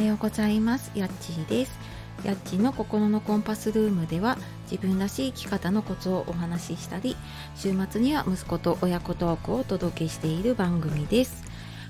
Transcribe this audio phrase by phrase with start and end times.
[0.00, 0.90] はようございます。
[0.94, 1.78] やっちーです。
[2.24, 4.38] やっちの心のコンパスルームでは
[4.70, 7.16] 自分らしい生き方のコツをお話ししたり
[7.54, 11.44] 週末には息子と親子トークをお届けしている番組です。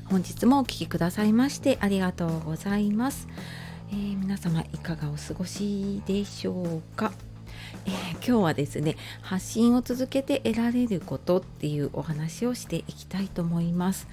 [0.07, 3.29] 本日もお聴きくださいましてありがとうございます、
[3.91, 7.13] えー、皆様いかがお過ごしでしょうか？
[8.27, 14.07] 今日はですね発信を続けて得られることっていうお話をしていきたいと思います、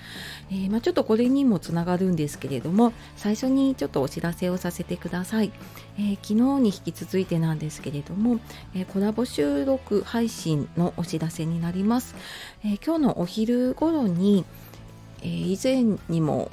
[0.49, 5.51] えー、まあ、ちょっとこれにもつながるんですけれども最初にちょっとお知らせをさせてください、
[5.97, 8.39] えー、昨日に引き続いてなんですけれども、
[8.73, 12.15] えコラボ収録配信のお知らせになります、
[12.63, 14.45] え今日のお昼頃に、
[15.21, 16.51] え以前にも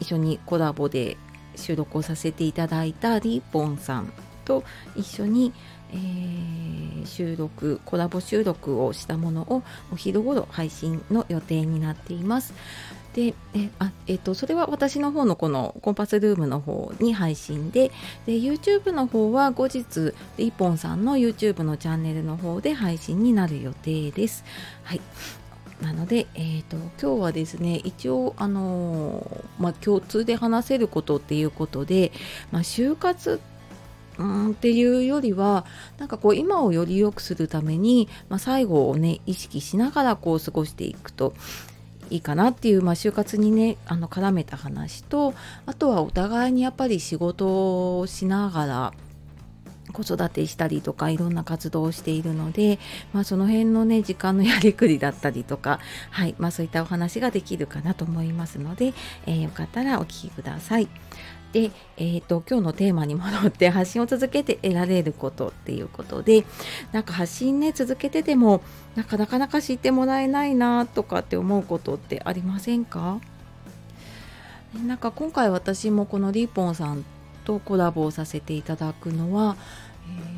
[0.00, 1.16] 一緒にコラボで
[1.56, 4.12] 収録をさせていただいたリーポンさん
[4.46, 4.64] と
[4.94, 5.52] 一緒に、
[5.90, 12.54] えー、収録コラボ収録をしたものをお昼頃配信の予定になっています。
[13.12, 17.90] でえあえーと、それは私の方のこのコンパスルームの方に配信で
[18.26, 24.44] で YouTube の方は後日リポンさんの YouTube のチャンネルの方で配信になる予定です。
[24.82, 25.00] はい
[25.80, 32.12] なので、えーと、今日はですね一応、あのー、まあ、共通で話せることっていうことで、
[32.50, 33.40] まあ、就活
[34.18, 35.66] うんっていうよりは
[35.98, 41.34] なんかこう今をより良くするために、まあ、最後をね意識しながらこう過ごしていくと
[42.10, 45.34] いいかなっていう、まあ、就活にねあの絡めた話と
[45.66, 48.92] あとはお互いにやっぱり仕事をしながら
[49.92, 52.78] 子育てしたりとかいろんな活動をしているので、
[53.12, 58.94] まあ、その辺のね時間のやりくりだったりとか、はいまあ、そういったお話ができるかなと思いますので、
[59.26, 60.88] えー、よかったらお聞きください。
[61.52, 66.44] で、えーと、今日のテーマに戻って発信を続けて得られることっていうことで
[66.92, 68.60] なんか発信ね続けてても
[68.94, 73.20] なかなかなか知ってもらえないなとかって思うことってありませんか？
[74.86, 77.04] なんか今回私もこのリーポンさん
[77.44, 79.56] とコラボをさせていただくのは、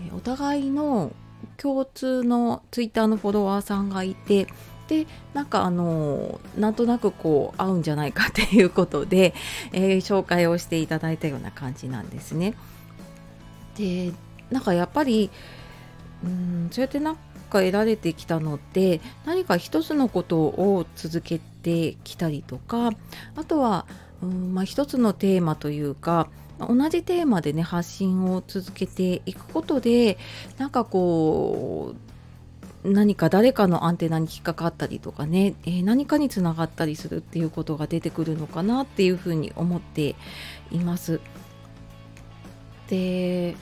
[0.07, 1.11] えー、お互いの
[1.57, 4.47] 共通のツイッターのフォロワーさんがいて
[4.89, 9.35] でなんかあのなんとなくこう合うんじゃないかっていうことで、
[9.73, 12.55] えー、紹介をしていただいたような感じなんですね。
[13.77, 14.13] で
[14.51, 15.31] なんかやっぱり
[16.25, 17.21] うんそうやってなんか
[17.61, 22.91] 得られてきたのって何か一つのことを続けてきたりとか
[23.37, 23.87] あとは
[24.23, 26.29] うん、まあ、一つのテーマというか
[26.59, 30.19] 同じテーマでね発信を続けていくことで
[30.57, 32.18] なんかこう
[32.85, 40.15] 何か誰かのアンテナに引っかかったりとかね、えー、何かにつながったりするっていうことが出てくるのかなっていうふうに思って
[40.71, 41.21] います。
[42.89, 43.57] で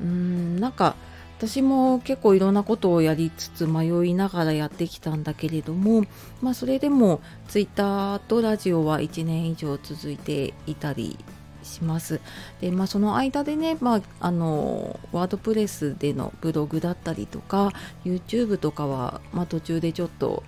[0.00, 0.94] うんなんか
[1.38, 6.04] 私も結構いろんなことをやりつつ迷いながらやってきたんだけれども、
[6.40, 11.18] まあ、それでもツイッターとラジオは1年以上続いていたり
[11.62, 12.20] します。
[12.60, 17.72] で、まあ、その間でね、まあ、あのワードプレスでのブログだったりとか
[18.04, 20.42] YouTube とかは、まあ、途中でちょっと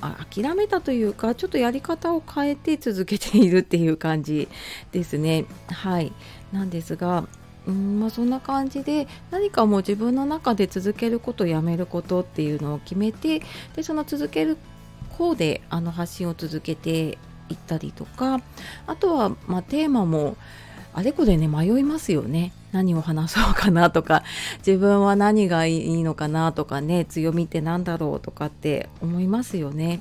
[0.00, 4.48] 諦めたというかちょっとやり方を変えて続けているっていう感じ
[4.92, 5.44] ですね。
[5.68, 6.12] はい
[6.52, 7.26] なんですが
[7.66, 13.42] うんまあ、そんな感じで何かもう自分の中で続けることやめることっていうのを決めて
[13.76, 14.56] でその続ける
[15.10, 17.18] 方であの発信を続けて
[17.50, 18.40] 行ったりとか
[18.86, 20.36] あとは、まあ、テーマも
[20.94, 22.52] あれこれね迷いますよね。
[22.72, 24.22] 何を話そうかなとか
[24.58, 30.00] 自分は何がいいのかなとかね強みって何だろうとかって思いますよね。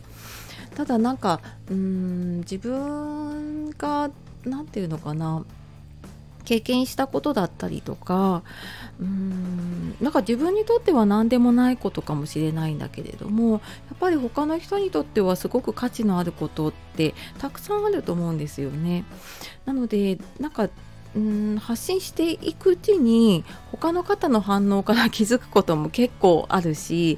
[0.76, 4.12] ただなんかうん自分が
[4.46, 5.44] 何て言うのかな
[6.46, 8.44] 経験したことだったりとか
[9.00, 13.62] うーんなんか自分にとっては何でもないことかもしれないんだけれどもやっ
[14.00, 19.06] ぱり他の人にとってはすごく価値のあることってたくさんあると思うんですよね。
[19.66, 20.70] なのでなんか
[21.16, 27.18] うん発信していくうちに他の方の反応から気づくことも結構あるし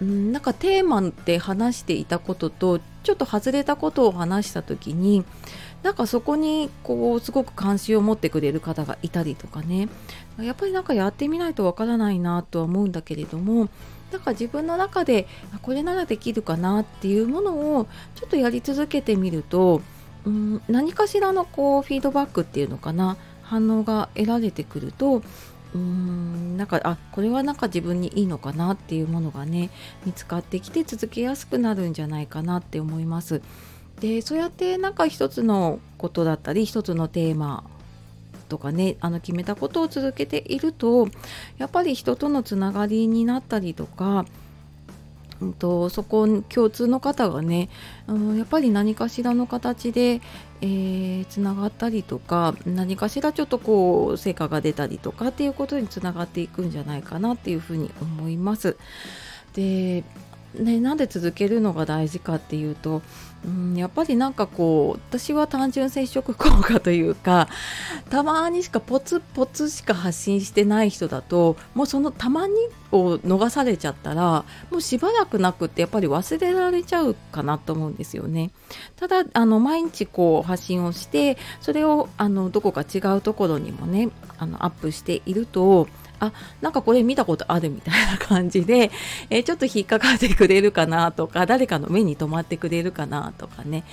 [0.00, 5.24] うんなんかテーマで話していたこととちょっと外れたことを話した時に
[5.82, 9.88] なんかそこにこうすごく関心を持ってくれる方がいたりとかね。
[10.38, 13.68] やっぱりなんかやってみないとわからないなとは思うんだけれども
[14.10, 15.26] なんか自分の中で
[15.60, 19.82] これならできるかなっていうものをちょっとやり続けてみると
[20.24, 25.22] うん何かしらのこうフィードバックっていうのかな反応が得られてくると
[25.74, 29.70] うーんなんかあこれはなんか自分にいいのかなっていうものがね
[30.04, 33.42] 見つかってきて続けやすくなるんじゃないかなって思います。
[34.00, 37.64] でそうやってなんか一つのことだったり一つのテーマ
[38.48, 41.08] とかねあの決めたことを続けていると
[41.56, 44.26] やっぱり人とのつながりになったりとか
[45.42, 47.68] うんと、そこ共通の方がね、
[48.06, 50.20] うん、やっぱり何かしらの形で
[50.64, 58.76] えー、つながったりとか何かしらちょっとこう成果が出たりとかっていうことにつながっていくんじゃないかなっていうふうに思います。
[59.54, 60.04] で
[60.54, 63.02] ね、なんで続けるのが大事かっていうと、
[63.44, 67.48] うん、やっぱりなんかこう私は単純接触効果というか
[68.10, 72.54] たまにしかポツポツしか発信してない人だともうそのたまに
[72.92, 78.50] を逃されちゃったらもうしばらくなくってやっぱり忘れられちゃうかなと思うんですよね。
[78.96, 85.88] ただあの毎日こう発信をしてそれをあのどこか違うところにもねあのアップしていると
[86.22, 88.92] あなんかこれ見たことあるみたいな感じで、
[89.28, 93.84] えー、ちょっと引っかかってくれるかなとか誰かの目に留まってくれるかなとかね、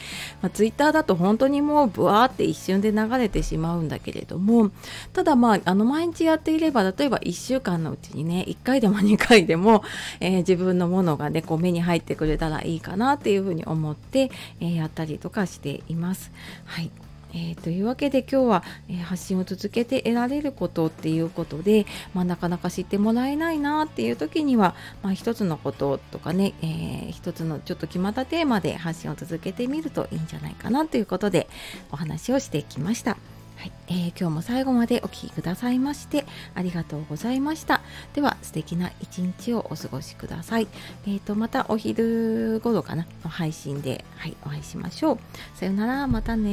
[0.43, 4.69] まあ、ツイッターだと本当にもうブワーって一瞬で流れてしまうんだけれども
[5.11, 9.83] ただまああの毎日やっていれば例えば1週間のうちにね1回でも2回でも、
[10.19, 14.29] えー、自分のものがねこう目に入ってくれたらいいかなっていうふうに思って、
[14.59, 16.31] えー、やったりとかしています。
[16.65, 16.91] はい
[17.33, 31.47] えー、というわけで今日は、え、発信を続けて得られることっていうことで、まあ、なかなか知ってもらえないなっていう時には、まあ、一つのこととかね、えー、一つのちょっと決まったテーマで発信を続けてみるといいんじゃないかなということで
[31.91, 33.38] お話をしてきました。
[33.59, 36.25] はい、えー、今日も最後までお聴きくださいまして
[36.55, 37.81] ありがとうございました。
[38.13, 40.67] では素敵な一日をお過ごしください。
[41.05, 43.05] えーとまたお昼頃かな？
[43.21, 45.19] の配信で、はい、お会いしましょう。
[45.55, 46.49] さよなら、またね